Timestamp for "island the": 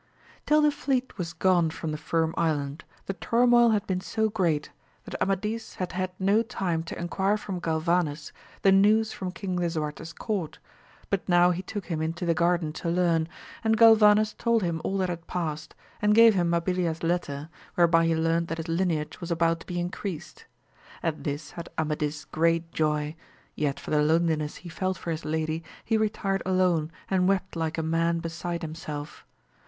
2.35-3.13